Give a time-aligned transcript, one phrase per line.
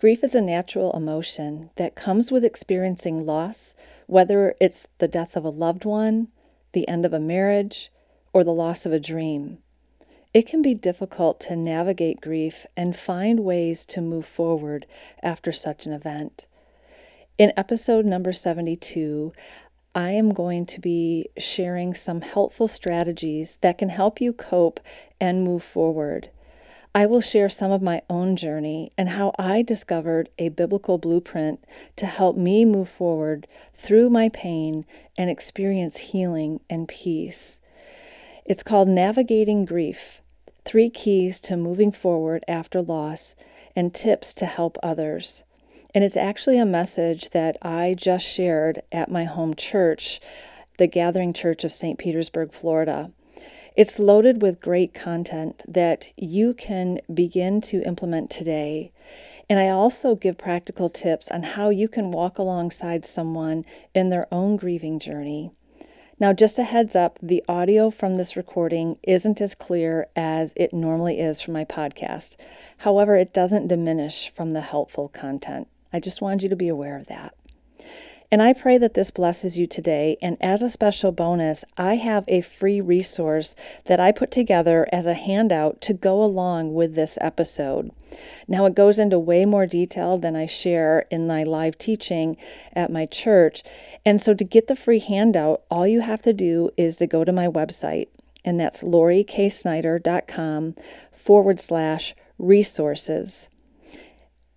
[0.00, 3.74] Grief is a natural emotion that comes with experiencing loss,
[4.06, 6.28] whether it's the death of a loved one,
[6.72, 7.92] the end of a marriage,
[8.32, 9.58] or the loss of a dream.
[10.32, 14.86] It can be difficult to navigate grief and find ways to move forward
[15.22, 16.46] after such an event.
[17.36, 19.34] In episode number 72,
[19.94, 24.80] I am going to be sharing some helpful strategies that can help you cope
[25.20, 26.30] and move forward.
[26.92, 31.64] I will share some of my own journey and how I discovered a biblical blueprint
[31.96, 34.84] to help me move forward through my pain
[35.16, 37.60] and experience healing and peace.
[38.44, 40.20] It's called Navigating Grief
[40.64, 43.36] Three Keys to Moving Forward After Loss
[43.76, 45.44] and Tips to Help Others.
[45.94, 50.20] And it's actually a message that I just shared at my home church,
[50.76, 51.98] the Gathering Church of St.
[52.00, 53.12] Petersburg, Florida.
[53.80, 58.92] It's loaded with great content that you can begin to implement today.
[59.48, 64.26] And I also give practical tips on how you can walk alongside someone in their
[64.30, 65.52] own grieving journey.
[66.18, 70.74] Now, just a heads up the audio from this recording isn't as clear as it
[70.74, 72.36] normally is from my podcast.
[72.76, 75.68] However, it doesn't diminish from the helpful content.
[75.90, 77.34] I just wanted you to be aware of that.
[78.32, 80.16] And I pray that this blesses you today.
[80.22, 85.08] And as a special bonus, I have a free resource that I put together as
[85.08, 87.90] a handout to go along with this episode.
[88.46, 92.36] Now, it goes into way more detail than I share in my live teaching
[92.72, 93.64] at my church.
[94.04, 97.24] And so, to get the free handout, all you have to do is to go
[97.24, 98.08] to my website,
[98.44, 100.74] and that's loriksnyder.com
[101.12, 103.48] forward slash resources.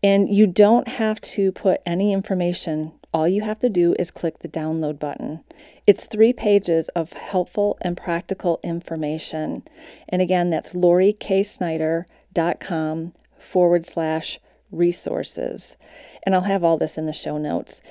[0.02, 2.94] And you don't have to put any information.
[3.14, 5.44] All you have to do is click the download button.
[5.86, 9.62] It's three pages of helpful and practical information.
[10.10, 14.40] And again, that's loriksnyder.com forward slash
[14.72, 15.78] resources.
[16.24, 17.84] And I'll have all this in the show notes.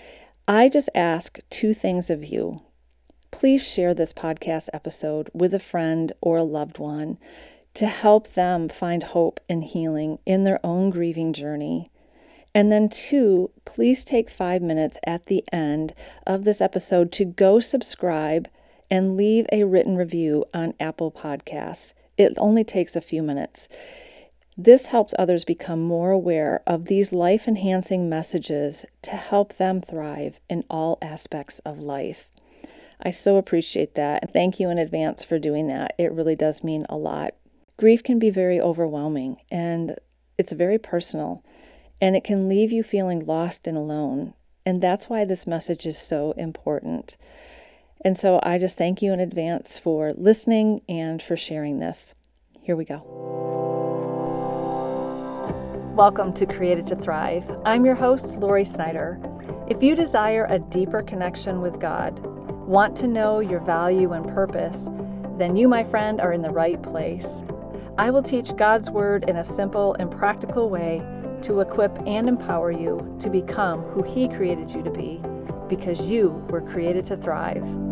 [0.49, 2.63] I just ask two things of you.
[3.31, 7.19] Please share this podcast episode with a friend or a loved one
[7.75, 11.93] to help them find hope and healing in their own grieving journey.
[12.55, 15.95] And then, two, please take five minutes at the end
[16.27, 18.49] of this episode to go subscribe
[18.91, 21.95] and leave a written review on Apple Podcasts.
[22.19, 23.69] It only takes a few minutes.
[24.57, 30.39] This helps others become more aware of these life enhancing messages to help them thrive
[30.51, 32.29] in all aspects of life.
[33.03, 34.23] I so appreciate that.
[34.23, 35.95] And Thank you in advance for doing that.
[35.97, 37.35] It really does mean a lot.
[37.79, 39.97] Grief can be very overwhelming and
[40.37, 41.43] it's very personal
[42.03, 44.35] and it can leave you feeling lost and alone.
[44.67, 47.17] And that's why this message is so important.
[48.05, 52.15] And so I just thank you in advance for listening and for sharing this.
[52.61, 53.05] Here we go.
[55.97, 57.45] Welcome to Created to Thrive.
[57.65, 59.21] I'm your host, Lori Snyder.
[59.69, 62.19] If you desire a deeper connection with God,
[62.67, 64.89] want to know your value and purpose,
[65.39, 67.27] then you, my friend, are in the right place.
[67.97, 71.01] I will teach God's Word in a simple and practical way
[71.43, 75.21] to equip and empower you to become who He created you to be
[75.69, 77.92] because you were created to thrive.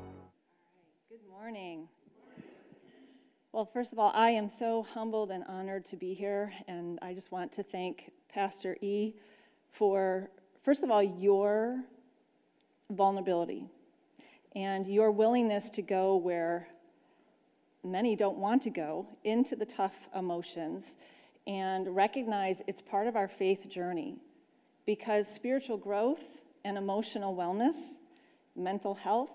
[3.61, 7.13] Well, first of all, I am so humbled and honored to be here, and I
[7.13, 9.13] just want to thank Pastor E
[9.71, 10.31] for,
[10.65, 11.79] first of all, your
[12.89, 13.67] vulnerability
[14.55, 16.69] and your willingness to go where
[17.83, 20.95] many don't want to go into the tough emotions
[21.45, 24.15] and recognize it's part of our faith journey.
[24.87, 26.23] Because spiritual growth
[26.65, 27.75] and emotional wellness,
[28.55, 29.29] mental health,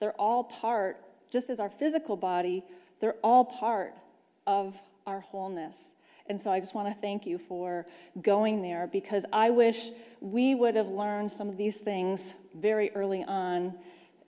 [0.00, 0.96] they're all part,
[1.30, 2.64] just as our physical body
[3.00, 3.94] they're all part
[4.46, 4.74] of
[5.06, 5.74] our wholeness.
[6.28, 7.86] And so I just want to thank you for
[8.22, 9.90] going there because I wish
[10.20, 13.74] we would have learned some of these things very early on.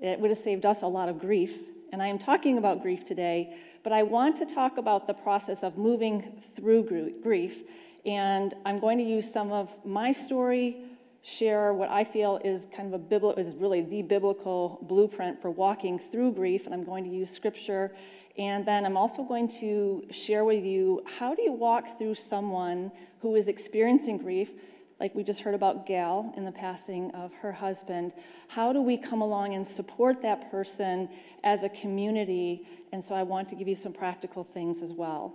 [0.00, 1.50] It would have saved us a lot of grief.
[1.92, 5.62] And I am talking about grief today, but I want to talk about the process
[5.62, 7.64] of moving through grief.
[8.06, 10.84] And I'm going to use some of my story,
[11.22, 15.50] share what I feel is kind of a biblical, is really the biblical blueprint for
[15.50, 16.64] walking through grief.
[16.64, 17.92] And I'm going to use scripture
[18.38, 22.92] And then I'm also going to share with you how do you walk through someone
[23.20, 24.50] who is experiencing grief,
[24.98, 28.14] like we just heard about Gail in the passing of her husband.
[28.48, 31.08] How do we come along and support that person
[31.42, 32.66] as a community?
[32.92, 35.34] And so I want to give you some practical things as well.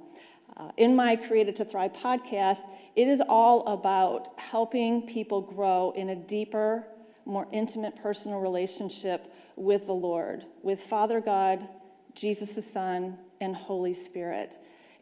[0.57, 2.61] Uh, in my Created to Thrive podcast,
[2.95, 6.85] it is all about helping people grow in a deeper,
[7.25, 11.67] more intimate personal relationship with the Lord, with Father God,
[12.15, 14.57] Jesus the Son, and Holy Spirit.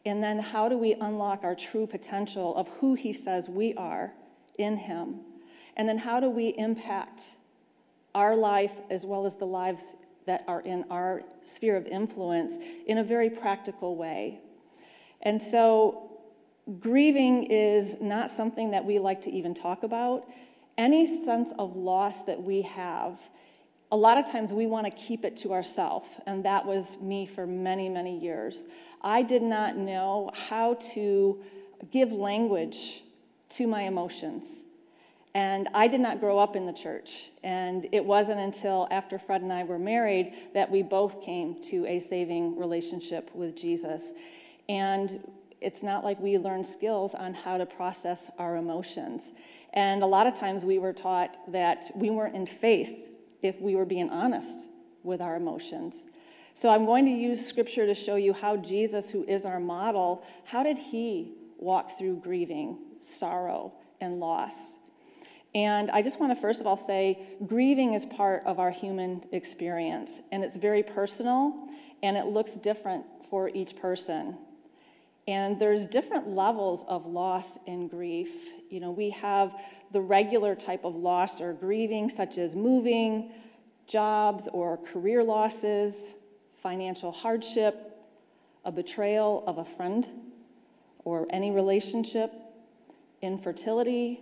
[0.05, 4.11] And then how do we unlock our true potential of who He says we are
[4.57, 5.21] in Him?
[5.77, 7.21] And then how do we impact
[8.13, 9.81] our life as well as the lives
[10.25, 11.21] that are in our
[11.55, 12.57] sphere of influence
[12.87, 14.39] in a very practical way?
[15.21, 16.11] And so,
[16.79, 20.27] grieving is not something that we like to even talk about.
[20.77, 23.19] Any sense of loss that we have,
[23.93, 27.27] a lot of times we want to keep it to ourselves, and that was me
[27.27, 28.65] for many, many years.
[29.03, 31.37] I did not know how to
[31.91, 33.03] give language
[33.49, 34.45] to my emotions.
[35.35, 37.29] And I did not grow up in the church.
[37.43, 41.85] And it wasn't until after Fred and I were married that we both came to
[41.85, 44.01] a saving relationship with Jesus.
[44.69, 45.19] And
[45.61, 49.21] it's not like we learn skills on how to process our emotions.
[49.73, 53.12] And a lot of times we were taught that we weren't in faith
[53.43, 54.67] if we were being honest
[55.03, 56.05] with our emotions.
[56.55, 60.23] So I'm going to use scripture to show you how Jesus, who is our model,
[60.45, 64.53] how did he walk through grieving, sorrow, and loss?
[65.55, 69.23] And I just want to first of all say grieving is part of our human
[69.31, 71.67] experience, and it's very personal,
[72.01, 74.37] and it looks different for each person.
[75.27, 78.29] And there's different levels of loss and grief.
[78.69, 79.53] You know, we have
[79.91, 83.31] the regular type of loss or grieving, such as moving,
[83.87, 85.93] jobs or career losses,
[86.61, 87.91] financial hardship,
[88.65, 90.07] a betrayal of a friend
[91.05, 92.31] or any relationship,
[93.21, 94.21] infertility.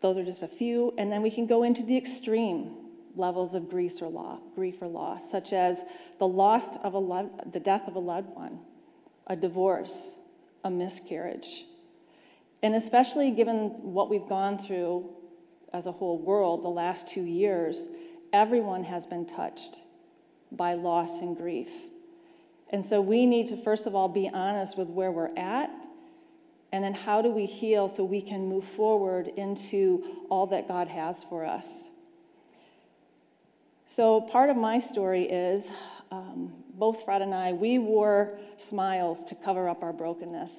[0.00, 0.92] Those are just a few.
[0.98, 2.76] And then we can go into the extreme
[3.16, 4.08] levels of grief or,
[4.88, 5.78] loss, such as
[6.18, 8.58] the loss of a the death of a loved one,
[9.26, 10.14] a divorce,
[10.64, 11.64] a miscarriage.
[12.62, 15.10] And especially given what we've gone through
[15.72, 17.88] as a whole world the last two years,
[18.32, 19.82] everyone has been touched
[20.52, 21.68] by loss and grief.
[22.70, 25.70] And so we need to, first of all, be honest with where we're at,
[26.72, 30.88] and then how do we heal so we can move forward into all that God
[30.88, 31.84] has for us.
[33.86, 35.64] So, part of my story is
[36.14, 40.50] um, both Fred and I, we wore smiles to cover up our brokenness.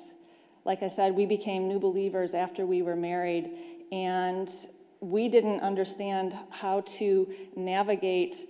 [0.65, 3.51] Like I said, we became new believers after we were married,
[3.91, 4.51] and
[4.99, 8.49] we didn't understand how to navigate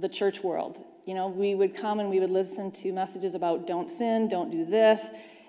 [0.00, 0.84] the church world.
[1.04, 4.50] You know, we would come and we would listen to messages about don't sin, don't
[4.50, 5.00] do this,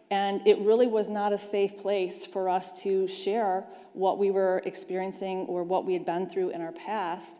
[0.09, 4.61] and it really was not a safe place for us to share what we were
[4.65, 7.39] experiencing or what we had been through in our past.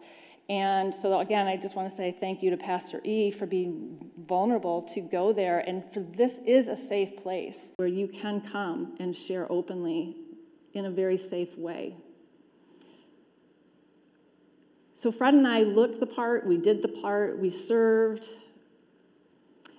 [0.52, 4.12] And so, again, I just want to say thank you to Pastor E for being
[4.28, 5.60] vulnerable to go there.
[5.60, 10.18] And for this is a safe place where you can come and share openly
[10.74, 11.96] in a very safe way.
[14.94, 18.28] So, Fred and I looked the part, we did the part, we served.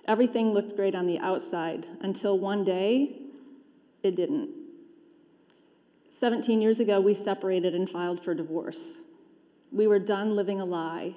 [0.07, 3.19] Everything looked great on the outside until one day
[4.01, 4.49] it didn't.
[6.19, 8.97] 17 years ago, we separated and filed for divorce.
[9.73, 11.15] We were done living a lie.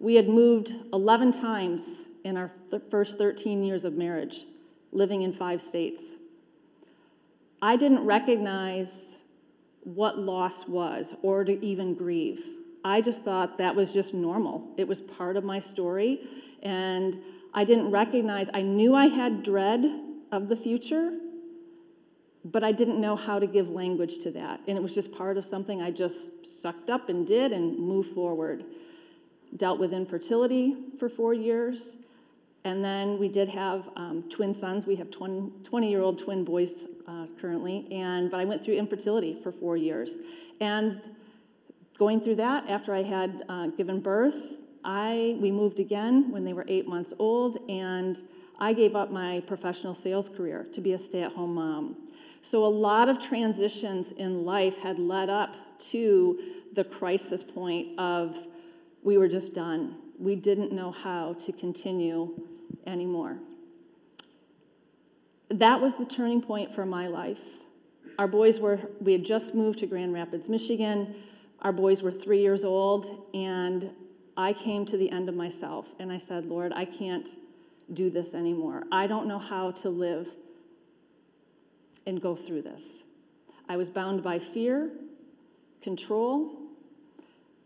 [0.00, 1.88] We had moved 11 times
[2.24, 4.44] in our th- first 13 years of marriage,
[4.90, 6.02] living in five states.
[7.62, 9.14] I didn't recognize
[9.84, 12.44] what loss was or to even grieve.
[12.84, 14.66] I just thought that was just normal.
[14.76, 16.20] It was part of my story.
[16.64, 17.18] And
[17.54, 19.84] I didn't recognize, I knew I had dread
[20.32, 21.18] of the future,
[22.44, 24.60] but I didn't know how to give language to that.
[24.66, 28.10] And it was just part of something I just sucked up and did and moved
[28.14, 28.64] forward.
[29.56, 31.96] Dealt with infertility for four years.
[32.64, 34.86] And then we did have um, twin sons.
[34.86, 36.72] We have 20 year old twin boys
[37.06, 37.86] uh, currently.
[37.92, 40.16] And, but I went through infertility for four years.
[40.60, 41.00] And
[41.98, 44.34] going through that, after I had uh, given birth,
[44.84, 47.58] I, we moved again when they were eight months old.
[47.68, 48.18] And
[48.58, 51.96] I gave up my professional sales career to be a stay at home mom.
[52.42, 55.54] So, a lot of transitions in life had led up
[55.90, 56.38] to
[56.74, 58.36] the crisis point of
[59.02, 59.96] we were just done.
[60.18, 62.40] We didn't know how to continue
[62.86, 63.38] anymore.
[65.50, 67.40] That was the turning point for my life.
[68.18, 71.14] Our boys were, we had just moved to Grand Rapids, Michigan.
[71.62, 73.90] Our boys were three years old, and
[74.36, 77.26] I came to the end of myself and I said, Lord, I can't,
[77.94, 78.84] do this anymore.
[78.90, 80.28] I don't know how to live
[82.06, 82.82] and go through this.
[83.68, 84.90] I was bound by fear,
[85.82, 86.52] control.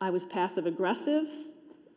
[0.00, 1.26] I was passive aggressive,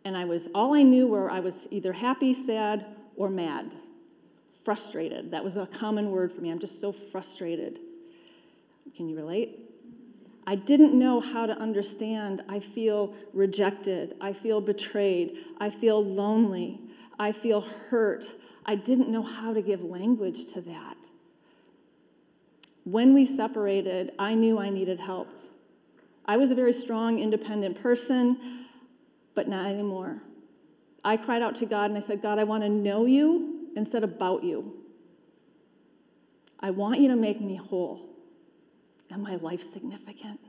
[0.05, 3.73] and I was all I knew were I was either happy, sad, or mad.
[4.63, 5.31] Frustrated.
[5.31, 6.49] That was a common word for me.
[6.49, 7.79] I'm just so frustrated.
[8.95, 9.59] Can you relate?
[10.47, 12.43] I didn't know how to understand.
[12.49, 14.15] I feel rejected.
[14.19, 15.45] I feel betrayed.
[15.59, 16.79] I feel lonely.
[17.19, 18.25] I feel hurt.
[18.65, 20.97] I didn't know how to give language to that.
[22.89, 25.27] When we separated, I knew I needed help.
[26.25, 28.65] I was a very strong, independent person,
[29.35, 30.23] but not anymore.
[31.03, 34.03] I cried out to God and I said, God, I want to know you instead
[34.03, 34.73] of about you.
[36.59, 38.09] I want you to make me whole
[39.11, 40.39] and my life significant.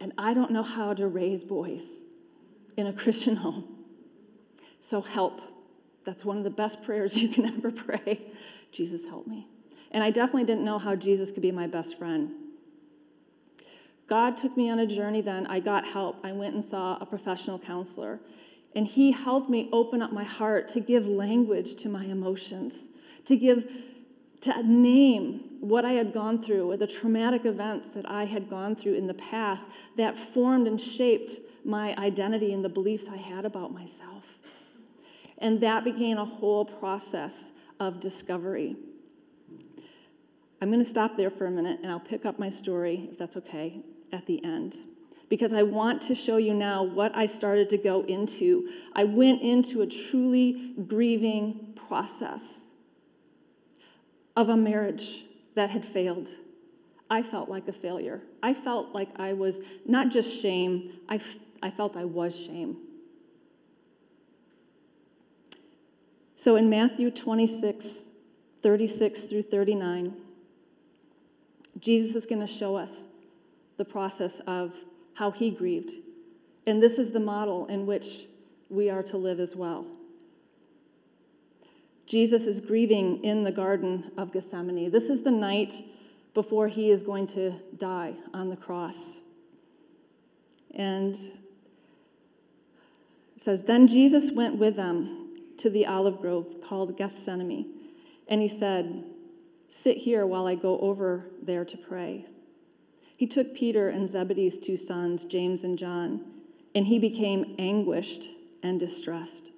[0.00, 1.82] And I don't know how to raise boys
[2.78, 3.64] in a Christian home.
[4.80, 5.42] So help.
[6.06, 8.22] That's one of the best prayers you can ever pray.
[8.72, 9.48] Jesus, help me.
[9.92, 12.30] And I definitely didn't know how Jesus could be my best friend.
[14.08, 15.46] God took me on a journey then.
[15.46, 16.18] I got help.
[16.24, 18.20] I went and saw a professional counselor.
[18.74, 22.88] And he helped me open up my heart to give language to my emotions,
[23.24, 23.68] to give
[24.42, 28.76] to name what I had gone through, or the traumatic events that I had gone
[28.76, 29.66] through in the past
[29.96, 34.24] that formed and shaped my identity and the beliefs I had about myself.
[35.38, 37.50] And that began a whole process
[37.80, 38.76] of discovery.
[40.60, 43.18] I'm going to stop there for a minute and I'll pick up my story, if
[43.18, 43.80] that's okay,
[44.12, 44.76] at the end.
[45.28, 48.68] Because I want to show you now what I started to go into.
[48.94, 52.40] I went into a truly grieving process
[54.36, 55.24] of a marriage
[55.56, 56.28] that had failed.
[57.10, 58.22] I felt like a failure.
[58.42, 61.22] I felt like I was not just shame, I, f-
[61.62, 62.76] I felt I was shame.
[66.36, 67.86] So in Matthew 26,
[68.62, 70.14] 36 through 39,
[71.80, 73.04] Jesus is going to show us
[73.76, 74.72] the process of
[75.14, 75.92] how he grieved.
[76.66, 78.26] And this is the model in which
[78.68, 79.86] we are to live as well.
[82.06, 84.90] Jesus is grieving in the Garden of Gethsemane.
[84.90, 85.86] This is the night
[86.34, 88.96] before he is going to die on the cross.
[90.74, 91.16] And
[93.36, 97.72] it says, Then Jesus went with them to the olive grove called Gethsemane,
[98.28, 99.04] and he said,
[99.68, 102.26] Sit here while I go over there to pray.
[103.16, 106.24] He took Peter and Zebedee's two sons, James and John,
[106.74, 108.28] and he became anguished
[108.62, 109.50] and distressed.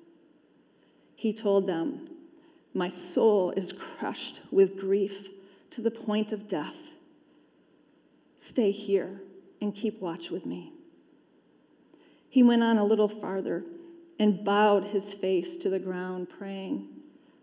[1.16, 2.08] He told them,
[2.74, 5.28] my soul is crushed with grief
[5.70, 6.76] to the point of death.
[8.36, 9.20] Stay here
[9.60, 10.72] and keep watch with me.
[12.30, 13.64] He went on a little farther
[14.18, 16.88] and bowed his face to the ground, praying,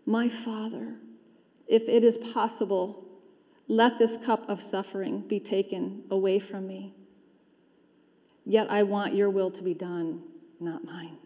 [0.06, 0.94] My Father,
[1.66, 3.04] if it is possible,
[3.68, 6.94] let this cup of suffering be taken away from me.
[8.44, 10.22] Yet I want your will to be done,
[10.60, 11.18] not mine.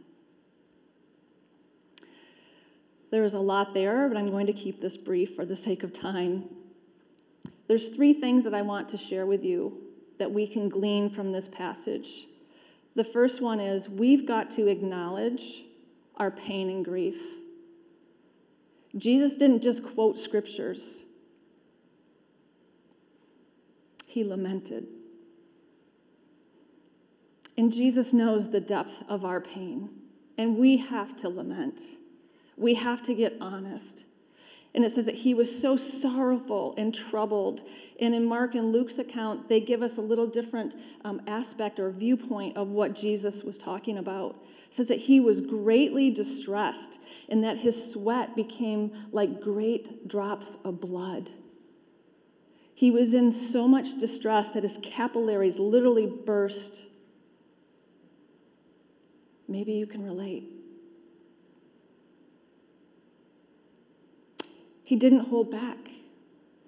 [3.11, 5.83] There is a lot there, but I'm going to keep this brief for the sake
[5.83, 6.45] of time.
[7.69, 9.77] There's three things that I want to share with you
[10.19, 12.27] that we can glean from this passage.
[12.95, 15.65] The first one is we've got to acknowledge
[16.17, 17.21] our pain and grief.
[18.97, 21.05] Jesus didn't just quote scriptures,
[24.07, 24.87] he lamented.
[27.57, 29.91] And Jesus knows the depth of our pain,
[30.39, 31.81] and we have to lament.
[32.57, 34.05] We have to get honest.
[34.75, 37.65] And it says that he was so sorrowful and troubled.
[37.99, 40.75] And in Mark and Luke's account, they give us a little different
[41.05, 44.37] um, aspect or viewpoint of what Jesus was talking about.
[44.71, 50.57] It says that he was greatly distressed and that his sweat became like great drops
[50.65, 51.31] of blood.
[52.75, 56.85] He was in so much distress that his capillaries literally burst.
[59.49, 60.60] Maybe you can relate.
[64.91, 65.79] He didn't hold back.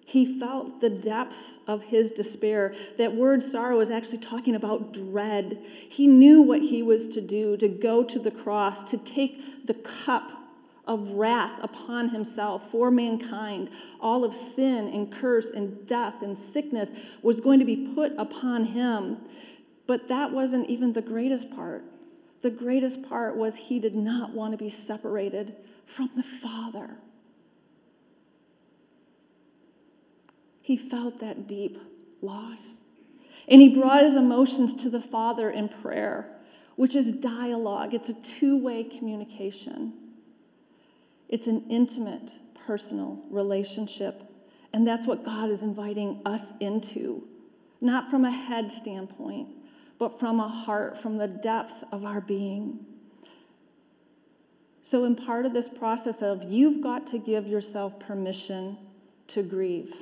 [0.07, 1.37] He felt the depth
[1.67, 2.73] of his despair.
[2.97, 5.59] That word sorrow is actually talking about dread.
[5.89, 9.75] He knew what he was to do to go to the cross, to take the
[9.75, 10.31] cup
[10.87, 13.71] of wrath upon himself for mankind.
[14.01, 16.91] All of sin and curse and death and sickness
[17.23, 19.17] was going to be put upon him.
[19.89, 21.83] But that wasn't even the greatest part.
[22.43, 26.99] The greatest part was he did not want to be separated from the Father.
[30.73, 31.77] He felt that deep
[32.23, 32.79] loss.
[33.47, 36.35] And he brought his emotions to the Father in prayer,
[36.77, 39.93] which is dialogue, it's a two way communication.
[41.29, 42.33] It's an intimate,
[42.67, 44.23] personal relationship.
[44.73, 47.23] And that's what God is inviting us into,
[47.83, 49.49] not from a head standpoint,
[49.99, 52.79] but from a heart, from the depth of our being.
[54.81, 58.79] So, in part of this process of you've got to give yourself permission
[59.29, 59.95] to grieve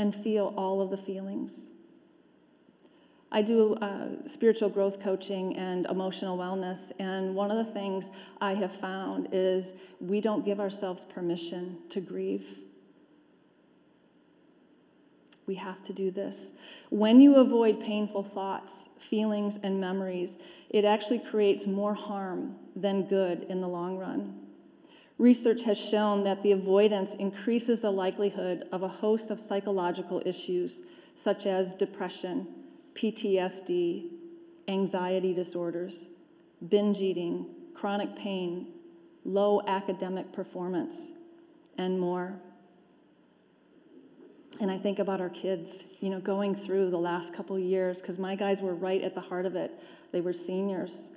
[0.00, 1.68] and feel all of the feelings.
[3.30, 8.54] I do uh, spiritual growth coaching and emotional wellness, and one of the things I
[8.54, 12.46] have found is we don't give ourselves permission to grieve.
[15.46, 16.46] We have to do this.
[16.88, 20.36] When you avoid painful thoughts, feelings, and memories,
[20.70, 24.49] it actually creates more harm than good in the long run.
[25.20, 30.82] Research has shown that the avoidance increases the likelihood of a host of psychological issues,
[31.14, 32.46] such as depression
[32.94, 34.08] PTSD,
[34.68, 36.08] anxiety disorders,
[36.70, 38.68] binge eating, chronic pain,
[39.26, 41.08] low academic performance,
[41.76, 42.32] and more.
[44.58, 48.18] And I think about our kids, you know, going through the last couple years, because
[48.18, 49.70] my guys were right at the heart of it.
[50.12, 51.10] They were seniors.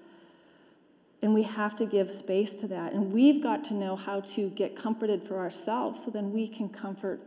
[1.24, 2.92] And we have to give space to that.
[2.92, 6.68] And we've got to know how to get comforted for ourselves so then we can
[6.68, 7.22] comfort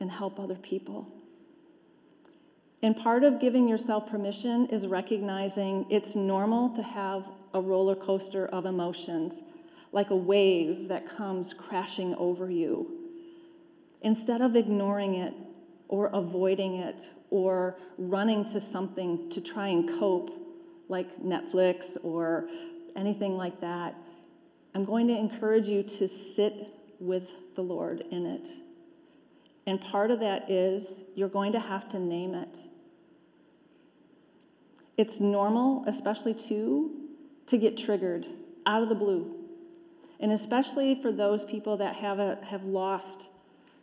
[0.00, 1.08] and help other people.
[2.82, 7.24] And part of giving yourself permission is recognizing it's normal to have
[7.54, 9.42] a roller coaster of emotions,
[9.92, 12.98] like a wave that comes crashing over you.
[14.02, 15.32] Instead of ignoring it
[15.88, 20.34] or avoiding it or running to something to try and cope,
[20.90, 22.46] like Netflix or
[22.98, 23.94] anything like that,
[24.74, 26.68] I'm going to encourage you to sit
[27.00, 28.48] with the Lord in it.
[29.66, 32.56] And part of that is you're going to have to name it.
[34.96, 36.90] It's normal, especially too,
[37.46, 38.26] to get triggered
[38.66, 39.34] out of the blue.
[40.20, 43.28] And especially for those people that have, a, have lost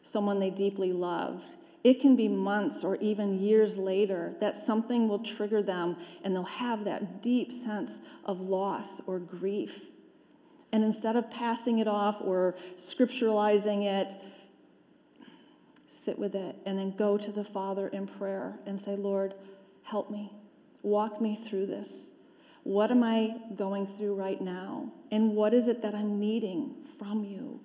[0.02, 1.56] someone they deeply loved,
[1.86, 6.44] it can be months or even years later that something will trigger them and they'll
[6.44, 7.92] have that deep sense
[8.26, 9.72] of loss or grief.
[10.72, 14.16] And instead of passing it off or scripturalizing it,
[16.04, 19.36] sit with it and then go to the Father in prayer and say, Lord,
[19.84, 20.34] help me.
[20.82, 22.08] Walk me through this.
[22.64, 24.92] What am I going through right now?
[25.12, 27.60] And what is it that I'm needing from you?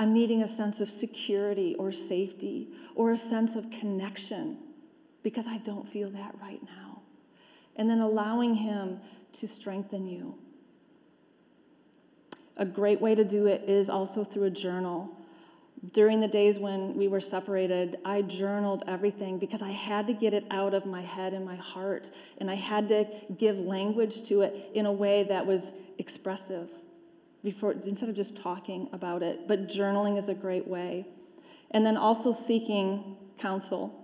[0.00, 4.56] I'm needing a sense of security or safety or a sense of connection
[5.22, 7.02] because I don't feel that right now.
[7.76, 8.98] And then allowing Him
[9.34, 10.36] to strengthen you.
[12.56, 15.10] A great way to do it is also through a journal
[15.92, 20.34] during the days when we were separated, I journaled everything because I had to get
[20.34, 22.10] it out of my head and my heart.
[22.38, 23.06] And I had to
[23.38, 26.68] give language to it in a way that was expressive
[27.42, 29.48] before, instead of just talking about it.
[29.48, 31.06] But journaling is a great way.
[31.70, 33.96] And then also seeking counsel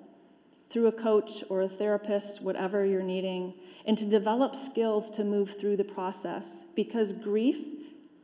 [0.70, 3.54] through a coach or a therapist, whatever you're needing,
[3.86, 6.46] and to develop skills to move through the process.
[6.74, 7.56] Because grief,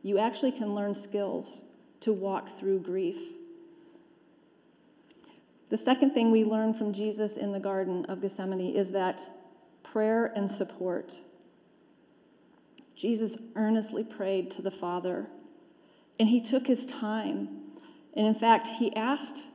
[0.01, 1.63] you actually can learn skills
[2.01, 3.17] to walk through grief.
[5.69, 9.27] The second thing we learn from Jesus in the Garden of Gethsemane is that
[9.81, 11.21] prayer and support.
[12.95, 15.27] Jesus earnestly prayed to the Father,
[16.19, 17.49] and he took his time.
[18.15, 19.45] And in fact, he asked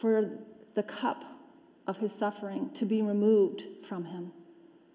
[0.00, 0.30] for
[0.74, 1.24] the cup
[1.86, 4.32] of his suffering to be removed from him.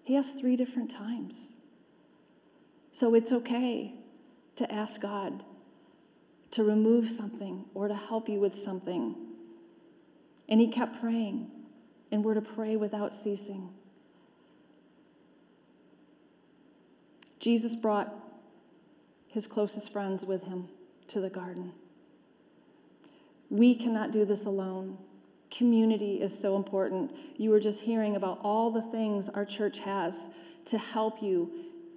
[0.02, 1.48] He asked three different times.
[2.92, 3.94] So it's okay
[4.56, 5.44] to ask God
[6.50, 9.14] to remove something or to help you with something.
[10.48, 11.48] And he kept praying,
[12.10, 13.70] and we're to pray without ceasing.
[17.40, 18.14] Jesus brought
[19.26, 20.68] his closest friends with him
[21.08, 21.72] to the garden.
[23.48, 24.98] We cannot do this alone.
[25.50, 27.10] Community is so important.
[27.36, 30.28] You were just hearing about all the things our church has
[30.66, 31.50] to help you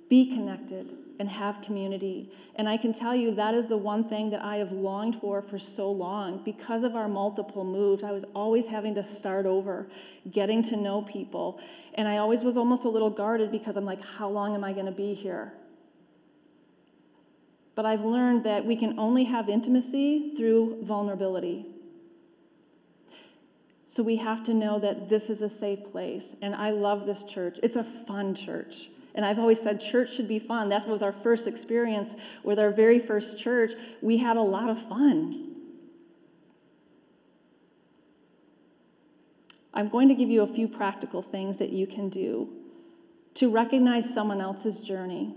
[0.10, 2.32] be connected and have community.
[2.56, 5.42] And I can tell you that is the one thing that I have longed for
[5.42, 6.42] for so long.
[6.44, 9.88] Because of our multiple moves, I was always having to start over,
[10.32, 11.60] getting to know people.
[11.96, 14.74] And I always was almost a little guarded because I'm like, how long am I
[14.74, 15.54] going to be here?
[17.76, 21.66] But I've learned that we can only have intimacy through vulnerability.
[23.86, 26.36] So we have to know that this is a safe place.
[26.42, 27.60] And I love this church.
[27.62, 28.90] It's a fun church.
[29.16, 30.70] And I've always said church should be fun.
[30.70, 33.74] That was our first experience with our very first church.
[34.02, 35.52] We had a lot of fun.
[39.74, 42.50] I'm going to give you a few practical things that you can do
[43.36, 45.36] to recognize someone else's journey.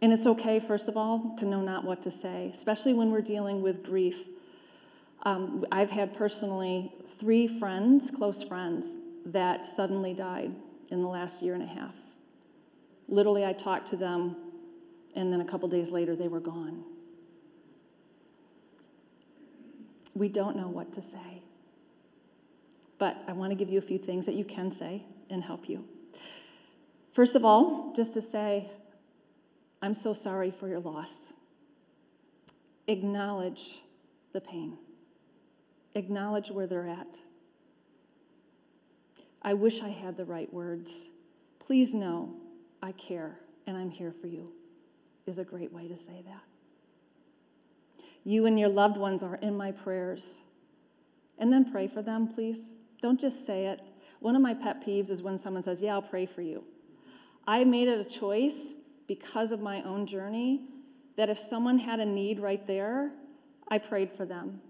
[0.00, 3.22] And it's okay, first of all, to know not what to say, especially when we're
[3.22, 4.16] dealing with grief.
[5.24, 8.92] Um, I've had personally three friends, close friends,
[9.26, 10.54] that suddenly died
[10.90, 11.94] in the last year and a half.
[13.08, 14.36] Literally, I talked to them,
[15.14, 16.84] and then a couple days later, they were gone.
[20.14, 21.42] We don't know what to say.
[22.98, 25.68] But I want to give you a few things that you can say and help
[25.68, 25.84] you.
[27.12, 28.70] First of all, just to say,
[29.80, 31.10] I'm so sorry for your loss.
[32.86, 33.82] Acknowledge
[34.32, 34.76] the pain,
[35.94, 37.06] acknowledge where they're at.
[39.48, 41.08] I wish I had the right words.
[41.58, 42.34] Please know
[42.82, 44.52] I care and I'm here for you,
[45.24, 46.42] is a great way to say that.
[48.24, 50.40] You and your loved ones are in my prayers.
[51.38, 52.58] And then pray for them, please.
[53.00, 53.80] Don't just say it.
[54.20, 56.62] One of my pet peeves is when someone says, Yeah, I'll pray for you.
[57.46, 58.74] I made it a choice
[59.06, 60.68] because of my own journey
[61.16, 63.12] that if someone had a need right there,
[63.68, 64.60] I prayed for them.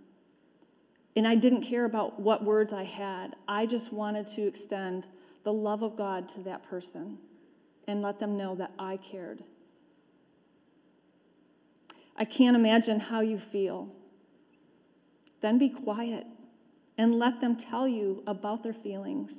[1.18, 3.34] And I didn't care about what words I had.
[3.48, 5.08] I just wanted to extend
[5.42, 7.18] the love of God to that person
[7.88, 9.42] and let them know that I cared.
[12.16, 13.88] I can't imagine how you feel.
[15.40, 16.24] Then be quiet
[16.98, 19.32] and let them tell you about their feelings.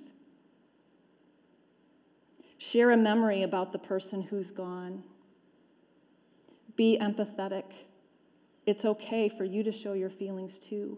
[2.58, 5.02] Share a memory about the person who's gone.
[6.76, 7.72] Be empathetic.
[8.66, 10.98] It's okay for you to show your feelings too.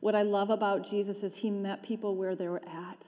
[0.00, 2.98] What I love about Jesus is he met people where they were at.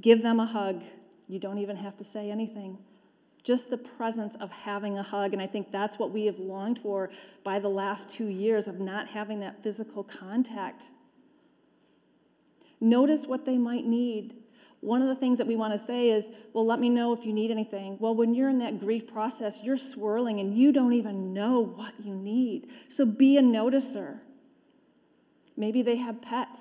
[0.00, 0.82] Give them a hug.
[1.28, 2.78] You don't even have to say anything.
[3.44, 5.32] Just the presence of having a hug.
[5.32, 7.10] And I think that's what we have longed for
[7.44, 10.90] by the last two years of not having that physical contact.
[12.80, 14.34] Notice what they might need.
[14.80, 17.24] One of the things that we want to say is, well, let me know if
[17.24, 17.96] you need anything.
[17.98, 21.92] Well, when you're in that grief process, you're swirling and you don't even know what
[22.02, 22.68] you need.
[22.88, 24.20] So be a noticer.
[25.58, 26.60] Maybe they have pets.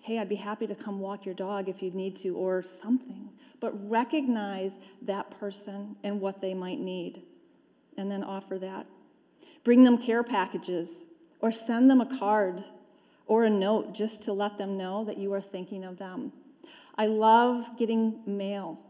[0.00, 3.30] Hey, I'd be happy to come walk your dog if you need to, or something.
[3.60, 7.22] But recognize that person and what they might need,
[7.96, 8.86] and then offer that.
[9.62, 10.88] Bring them care packages,
[11.40, 12.64] or send them a card
[13.26, 16.32] or a note just to let them know that you are thinking of them.
[16.96, 18.80] I love getting mail,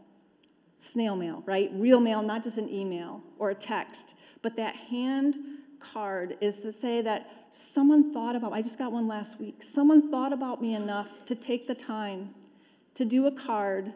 [0.91, 1.69] snail mail, right?
[1.75, 5.35] Real mail, not just an email or a text, but that hand
[5.79, 9.63] card is to say that someone thought about I just got one last week.
[9.63, 12.33] Someone thought about me enough to take the time
[12.95, 13.93] to do a card,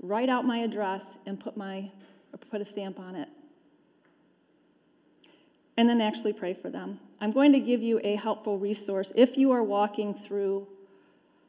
[0.00, 1.90] write out my address and put my
[2.50, 3.28] put a stamp on it.
[5.76, 6.98] And then actually pray for them.
[7.20, 10.66] I'm going to give you a helpful resource if you are walking through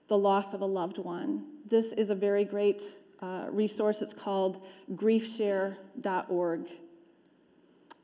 [0.07, 1.45] the loss of a loved one.
[1.69, 2.81] This is a very great
[3.21, 4.01] uh, resource.
[4.01, 4.61] It's called
[4.93, 6.61] griefshare.org.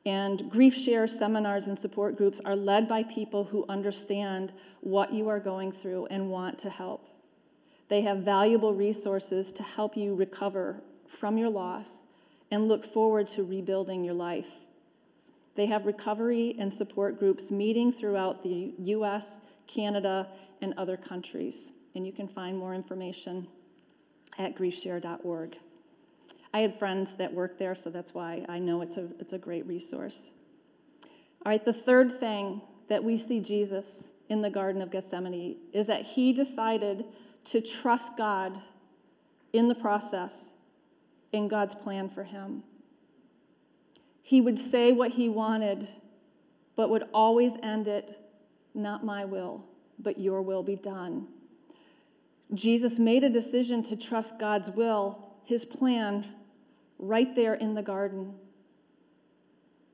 [0.05, 5.29] And Grief Share seminars and support groups are led by people who understand what you
[5.29, 7.07] are going through and want to help.
[7.87, 10.81] They have valuable resources to help you recover
[11.19, 12.03] from your loss
[12.51, 14.47] and look forward to rebuilding your life.
[15.55, 19.37] They have recovery and support groups meeting throughout the US,
[19.67, 20.27] Canada,
[20.61, 21.71] and other countries.
[21.95, 23.47] And you can find more information
[24.37, 25.57] at griefshare.org.
[26.53, 29.37] I had friends that worked there, so that's why I know it's a, it's a
[29.37, 30.31] great resource.
[31.45, 35.87] All right, the third thing that we see Jesus in the Garden of Gethsemane is
[35.87, 37.05] that he decided
[37.45, 38.61] to trust God
[39.51, 40.51] in the process,
[41.31, 42.63] in God's plan for him.
[44.21, 45.87] He would say what he wanted,
[46.75, 48.17] but would always end it
[48.73, 49.65] not my will,
[49.99, 51.27] but your will be done.
[52.53, 56.25] Jesus made a decision to trust God's will, his plan,
[56.99, 58.33] right there in the garden.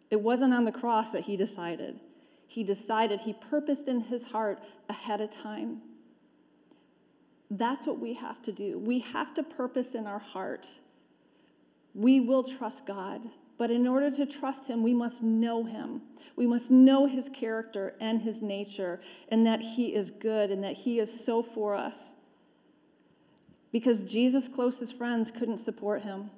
[0.09, 1.99] It wasn't on the cross that he decided.
[2.47, 4.59] He decided, he purposed in his heart
[4.89, 5.81] ahead of time.
[7.51, 8.79] That's what we have to do.
[8.79, 10.67] We have to purpose in our heart.
[11.93, 13.21] We will trust God,
[13.57, 16.01] but in order to trust him, we must know him.
[16.35, 20.75] We must know his character and his nature, and that he is good and that
[20.75, 22.13] he is so for us.
[23.71, 26.31] Because Jesus' closest friends couldn't support him.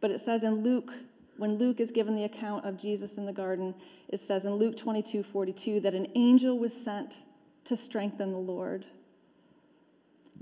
[0.00, 0.92] But it says in Luke,
[1.36, 3.74] when Luke is given the account of Jesus in the garden,
[4.08, 7.14] it says in Luke 22 42 that an angel was sent
[7.64, 8.84] to strengthen the Lord.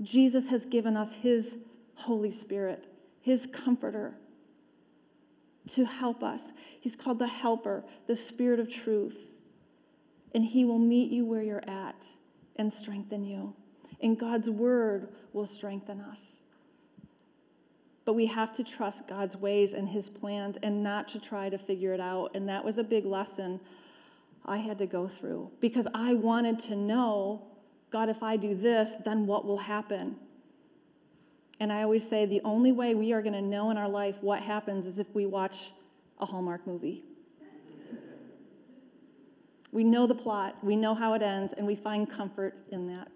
[0.01, 1.55] Jesus has given us his
[1.95, 2.85] Holy Spirit,
[3.21, 4.13] his comforter,
[5.73, 6.53] to help us.
[6.79, 9.17] He's called the helper, the Spirit of truth.
[10.33, 12.05] And he will meet you where you're at
[12.57, 13.53] and strengthen you.
[14.01, 16.21] And God's word will strengthen us.
[18.07, 21.57] But we have to trust God's ways and His plans and not to try to
[21.57, 22.31] figure it out.
[22.35, 23.59] And that was a big lesson
[24.45, 27.41] I had to go through because I wanted to know
[27.91, 30.15] God, if I do this, then what will happen?
[31.59, 34.15] And I always say the only way we are going to know in our life
[34.21, 35.71] what happens is if we watch
[36.21, 37.03] a Hallmark movie.
[39.73, 43.09] We know the plot, we know how it ends, and we find comfort in that.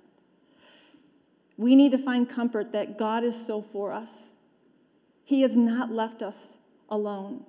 [1.56, 4.31] We need to find comfort that God is so for us.
[5.24, 6.36] He has not left us
[6.90, 7.46] alone.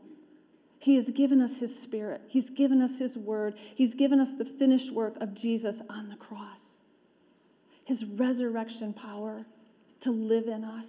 [0.79, 4.45] He has given us His Spirit, He's given us His Word, He's given us the
[4.45, 6.61] finished work of Jesus on the cross,
[7.85, 9.47] His resurrection power
[10.01, 10.87] to live in us.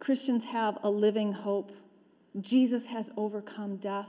[0.00, 1.72] Christians have a living hope.
[2.40, 4.08] Jesus has overcome death.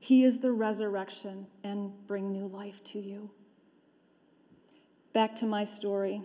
[0.00, 3.30] He is the resurrection and bring new life to you.
[5.12, 6.20] Back to my story.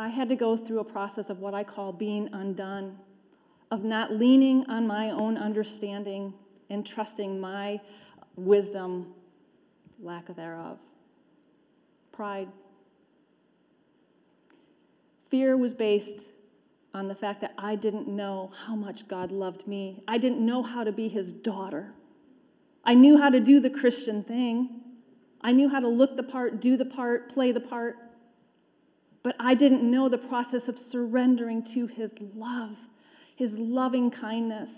[0.00, 2.96] I had to go through a process of what I call being undone,
[3.70, 6.32] of not leaning on my own understanding
[6.70, 7.78] and trusting my
[8.34, 9.12] wisdom,
[10.02, 10.78] lack thereof.
[12.12, 12.48] Pride.
[15.28, 16.28] Fear was based
[16.94, 20.02] on the fact that I didn't know how much God loved me.
[20.08, 21.92] I didn't know how to be his daughter.
[22.86, 24.80] I knew how to do the Christian thing.
[25.42, 27.98] I knew how to look the part, do the part, play the part.
[29.22, 32.76] But I didn't know the process of surrendering to his love,
[33.36, 34.70] his loving kindness.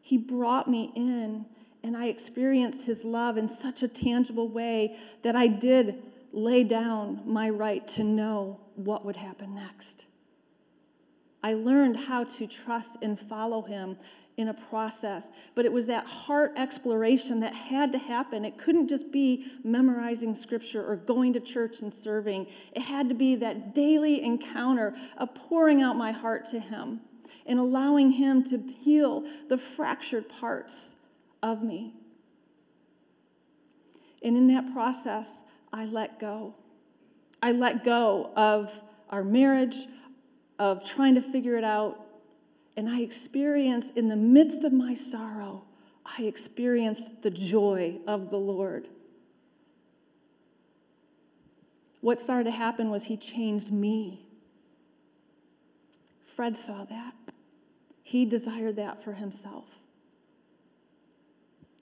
[0.00, 1.44] He brought me in,
[1.82, 7.22] and I experienced his love in such a tangible way that I did lay down
[7.26, 10.06] my right to know what would happen next.
[11.42, 13.96] I learned how to trust and follow him
[14.36, 18.44] in a process, but it was that heart exploration that had to happen.
[18.44, 22.46] It couldn't just be memorizing scripture or going to church and serving.
[22.72, 27.00] It had to be that daily encounter of pouring out my heart to him
[27.46, 30.92] and allowing him to heal the fractured parts
[31.42, 31.94] of me.
[34.22, 35.28] And in that process,
[35.72, 36.54] I let go.
[37.42, 38.70] I let go of
[39.08, 39.86] our marriage,
[40.58, 42.06] of trying to figure it out.
[42.80, 45.64] And I experienced, in the midst of my sorrow,
[46.06, 48.88] I experienced the joy of the Lord.
[52.00, 54.24] What started to happen was he changed me.
[56.34, 57.12] Fred saw that.
[58.02, 59.66] He desired that for himself.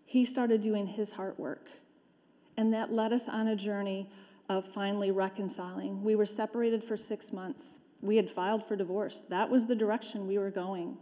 [0.04, 1.68] He started doing his heart work.
[2.56, 4.10] And that led us on a journey
[4.48, 6.02] of finally reconciling.
[6.02, 7.66] We were separated for six months.
[8.00, 9.22] We had filed for divorce.
[9.28, 10.96] That was the direction we were going.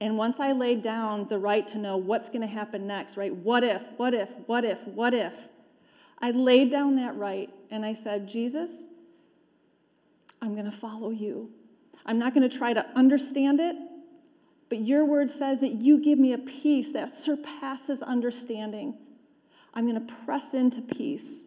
[0.00, 3.34] And once I laid down the right to know what's going to happen next, right?
[3.34, 5.34] What if, what if, what if, what if?
[6.20, 8.70] I laid down that right and I said, Jesus,
[10.40, 11.50] I'm going to follow you.
[12.06, 13.76] I'm not going to try to understand it,
[14.70, 18.94] but your word says that you give me a peace that surpasses understanding.
[19.74, 21.44] I'm going to press into peace.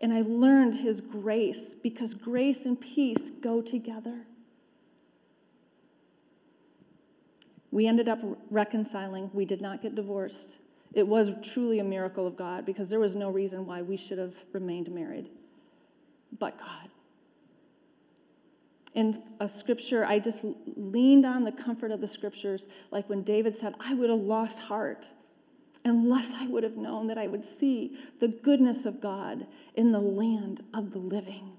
[0.00, 4.26] And I learned his grace because grace and peace go together.
[7.70, 9.30] We ended up reconciling.
[9.32, 10.58] We did not get divorced.
[10.94, 14.18] It was truly a miracle of God because there was no reason why we should
[14.18, 15.28] have remained married
[16.38, 16.88] but God.
[18.94, 20.40] In a scripture, I just
[20.76, 24.58] leaned on the comfort of the scriptures, like when David said, I would have lost
[24.58, 25.06] heart
[25.84, 30.00] unless I would have known that I would see the goodness of God in the
[30.00, 31.52] land of the living.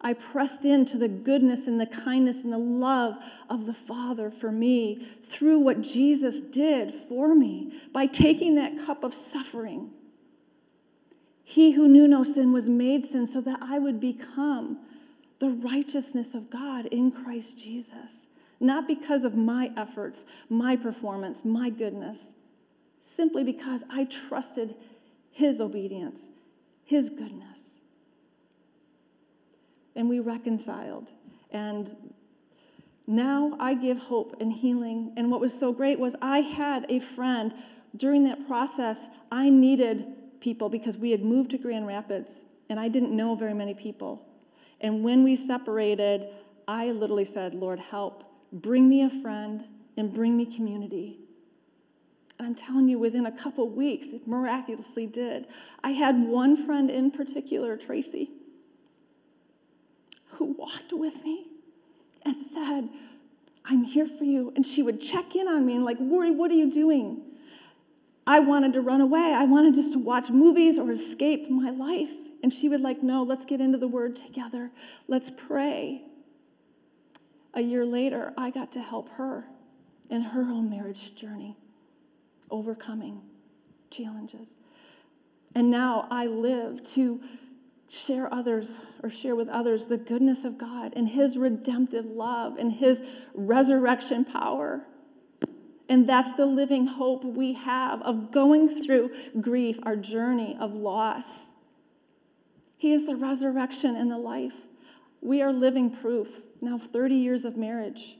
[0.00, 3.14] I pressed into the goodness and the kindness and the love
[3.48, 9.04] of the Father for me through what Jesus did for me by taking that cup
[9.04, 9.90] of suffering.
[11.42, 14.78] He who knew no sin was made sin so that I would become
[15.38, 18.26] the righteousness of God in Christ Jesus.
[18.60, 22.32] Not because of my efforts, my performance, my goodness,
[23.14, 24.74] simply because I trusted
[25.30, 26.20] His obedience,
[26.84, 27.58] His goodness.
[29.94, 31.08] And we reconciled.
[31.50, 31.94] And
[33.06, 35.12] now I give hope and healing.
[35.16, 37.54] And what was so great was I had a friend
[37.96, 39.06] during that process.
[39.30, 40.06] I needed
[40.40, 44.26] people because we had moved to Grand Rapids and I didn't know very many people.
[44.80, 46.28] And when we separated,
[46.68, 48.24] I literally said, Lord, help.
[48.52, 49.64] Bring me a friend
[49.96, 51.20] and bring me community.
[52.38, 55.46] I'm telling you, within a couple weeks, it miraculously did.
[55.82, 58.30] I had one friend in particular, Tracy,
[60.32, 61.46] who walked with me
[62.24, 62.88] and said,
[63.64, 64.52] I'm here for you.
[64.54, 67.22] And she would check in on me and, like, Lori, what are you doing?
[68.26, 69.20] I wanted to run away.
[69.20, 72.10] I wanted just to watch movies or escape my life.
[72.42, 74.70] And she would like, no, let's get into the word together.
[75.08, 76.02] Let's pray.
[77.54, 79.44] A year later, I got to help her
[80.10, 81.56] in her own marriage journey,
[82.50, 83.20] overcoming
[83.90, 84.56] challenges.
[85.54, 87.20] And now I live to
[87.88, 92.72] share others or share with others the goodness of God and his redemptive love and
[92.72, 93.00] his
[93.34, 94.84] resurrection power.
[95.88, 101.46] And that's the living hope we have of going through grief, our journey of loss.
[102.76, 104.52] He is the resurrection and the life.
[105.22, 106.28] We are living proof
[106.60, 108.18] now 30 years of marriage.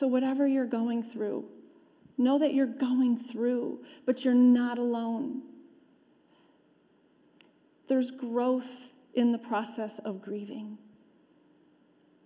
[0.00, 1.44] So, whatever you're going through,
[2.16, 5.42] know that you're going through, but you're not alone.
[7.86, 8.70] There's growth
[9.12, 10.78] in the process of grieving.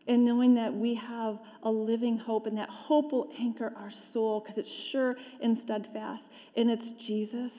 [0.07, 4.39] And knowing that we have a living hope, and that hope will anchor our soul
[4.39, 7.53] because it's sure and steadfast, and it's Jesus.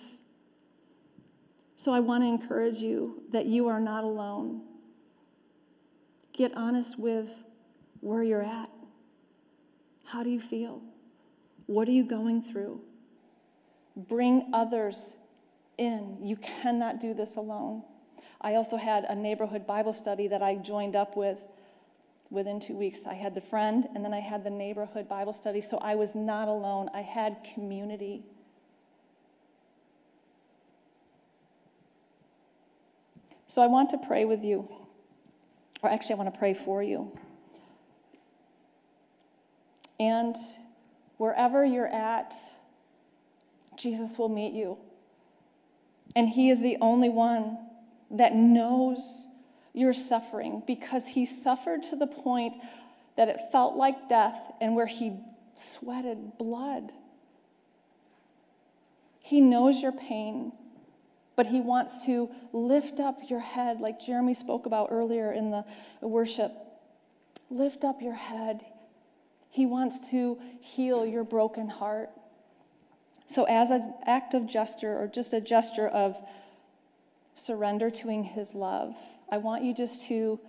[1.75, 4.61] So I want to encourage you that you are not alone.
[6.31, 7.27] Get honest with
[7.99, 8.69] where you're at.
[10.15, 10.81] How do you feel?
[11.65, 12.79] What are you going through?
[13.97, 14.97] Bring others
[15.77, 16.19] in.
[16.21, 17.83] You cannot do this alone.
[18.39, 21.37] I also had a neighborhood Bible study that I joined up with
[22.29, 22.99] within two weeks.
[23.05, 26.15] I had the friend, and then I had the neighborhood Bible study, so I was
[26.15, 26.89] not alone.
[26.93, 28.23] I had community.
[33.49, 34.65] So I want to pray with you,
[35.83, 37.11] or actually, I want to pray for you.
[39.99, 40.35] And
[41.17, 42.35] wherever you're at,
[43.77, 44.77] Jesus will meet you.
[46.15, 47.57] And He is the only one
[48.11, 49.25] that knows
[49.73, 52.55] your suffering because He suffered to the point
[53.17, 55.17] that it felt like death and where He
[55.73, 56.91] sweated blood.
[59.19, 60.51] He knows your pain,
[61.35, 65.65] but He wants to lift up your head, like Jeremy spoke about earlier in the
[66.01, 66.51] worship.
[67.49, 68.63] Lift up your head.
[69.55, 72.09] He wants to heal your broken heart.
[73.29, 76.17] So, as an act of gesture, or just a gesture of
[77.35, 78.93] surrender to His love,
[79.31, 80.41] I want you just to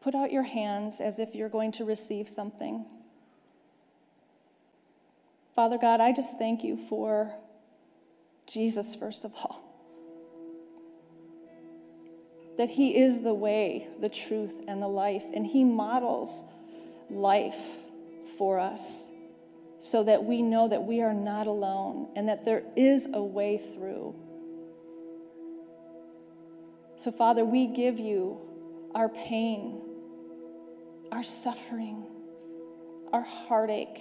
[0.00, 2.86] put out your hands as if you're going to receive something.
[5.56, 7.34] Father God, I just thank you for
[8.46, 9.60] Jesus, first of all.
[12.58, 16.44] That He is the way, the truth, and the life, and He models
[17.10, 17.56] life
[18.38, 18.80] for us
[19.80, 23.60] so that we know that we are not alone and that there is a way
[23.74, 24.14] through.
[26.98, 28.38] So, Father, we give you
[28.94, 29.80] our pain,
[31.10, 32.04] our suffering,
[33.12, 34.00] our heartache.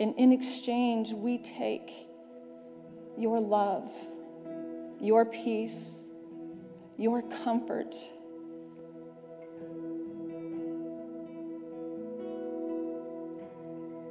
[0.00, 1.90] And in exchange, we take
[3.18, 3.90] your love,
[5.00, 6.00] your peace,
[6.96, 7.94] your comfort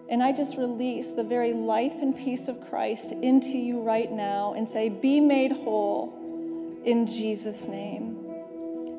[0.08, 4.54] And I just release the very life and peace of Christ into you right now
[4.54, 6.14] and say, Be made whole
[6.86, 8.16] in Jesus' name.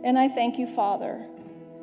[0.04, 1.24] And I thank you, Father,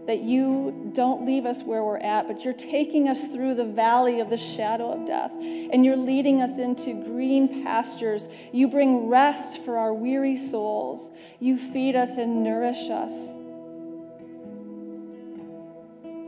[0.08, 4.20] that you don't leave us where we're at, but you're taking us through the valley
[4.20, 8.28] of the shadow of death, and you're leading us into green pastures.
[8.52, 11.10] You bring rest for our weary souls.
[11.40, 13.30] You feed us and nourish us.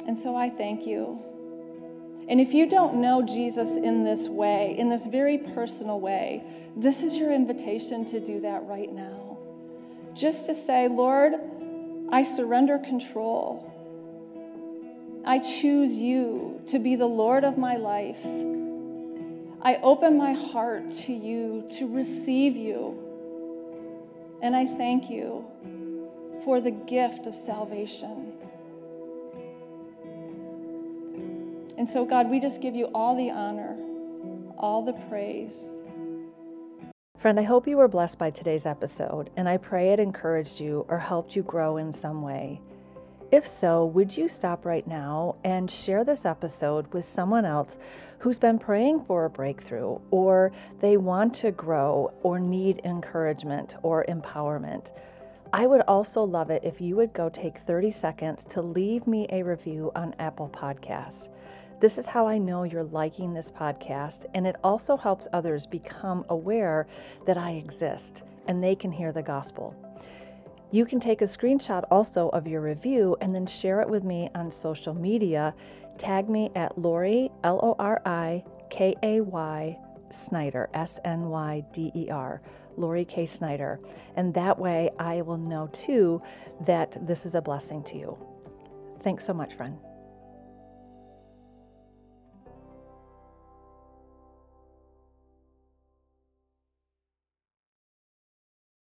[0.08, 1.20] And so I thank you.
[2.28, 6.44] And if you don't know Jesus in this way, in this very personal way,
[6.76, 9.38] this is your invitation to do that right now.
[10.14, 11.34] Just to say, Lord,
[12.12, 13.72] I surrender control.
[15.26, 18.24] I choose you to be the Lord of my life.
[19.62, 23.02] I open my heart to you to receive you.
[24.42, 25.46] And I thank you
[26.44, 28.34] for the gift of salvation.
[31.78, 33.76] And so, God, we just give you all the honor,
[34.58, 35.56] all the praise.
[37.20, 40.86] Friend, I hope you were blessed by today's episode, and I pray it encouraged you
[40.88, 42.62] or helped you grow in some way.
[43.32, 47.76] If so, would you stop right now and share this episode with someone else
[48.20, 54.06] who's been praying for a breakthrough, or they want to grow, or need encouragement or
[54.08, 54.92] empowerment?
[55.52, 59.28] I would also love it if you would go take 30 seconds to leave me
[59.30, 61.28] a review on Apple Podcasts.
[61.82, 66.26] This is how I know you're liking this podcast, and it also helps others become
[66.30, 66.88] aware
[67.26, 69.76] that I exist and they can hear the gospel.
[70.72, 74.30] You can take a screenshot also of your review and then share it with me
[74.36, 75.54] on social media.
[75.98, 79.78] Tag me at Lori, L O R I K A Y
[80.28, 82.42] Snyder, S N Y D E R,
[82.78, 83.26] Lori K.
[83.26, 83.80] Snyder.
[84.16, 86.22] And that way I will know too
[86.66, 88.18] that this is a blessing to you.
[89.04, 89.78] Thanks so much, friend.